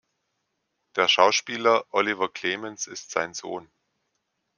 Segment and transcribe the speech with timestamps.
[0.95, 3.69] Der Schauspieler Oliver Clemens ist sein Sohn.